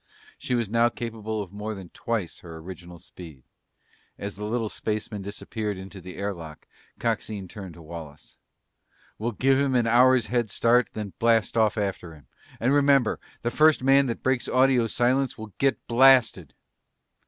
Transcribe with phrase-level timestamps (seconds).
[0.39, 3.43] She was now capable of more than twice her original speed.
[4.17, 6.67] As the little spaceman disappeared into the air lock,
[6.99, 8.35] Coxine turned to Wallace.
[9.19, 12.25] "We'll give him an hour's head start and then blast off after him.
[12.59, 16.55] And remember, the first man that breaks audio silence will get blasted!"